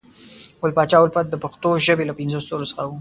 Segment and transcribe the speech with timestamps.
[0.59, 2.97] ګل پاچا الفت د پښنو ژبې له پنځو ستورو څخه وو